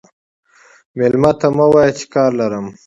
[0.97, 2.65] مېلمه ته مه وایه چې کار لرم.